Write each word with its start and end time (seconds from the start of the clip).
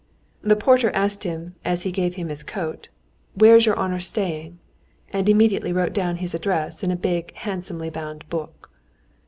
The 0.41 0.55
porter 0.55 0.89
asked 0.95 1.25
him, 1.25 1.53
as 1.63 1.83
he 1.83 1.91
gave 1.91 2.15
him 2.15 2.29
his 2.29 2.41
coat, 2.41 2.89
"Where 3.35 3.55
is 3.55 3.67
your 3.67 3.77
honor 3.77 3.99
staying?" 3.99 4.57
and 5.13 5.29
immediately 5.29 5.71
wrote 5.71 5.93
down 5.93 6.15
his 6.15 6.33
address 6.33 6.81
in 6.81 6.89
a 6.89 6.95
big 6.95 7.31
handsomely 7.35 7.91
bound 7.91 8.27
book. 8.27 8.71